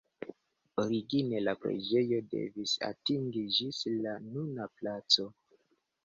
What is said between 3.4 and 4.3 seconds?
ĝis la